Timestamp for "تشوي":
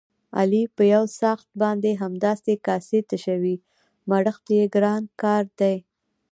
3.09-3.55